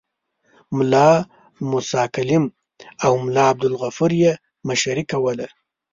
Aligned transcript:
ملا 0.77 1.09
موسی 1.69 2.03
کلیم 2.15 2.43
او 3.03 3.11
ملا 3.23 3.43
عبدالغفور 3.51 4.11
یې 4.23 4.31
مشري 4.67 5.03
کوله. 5.11 5.47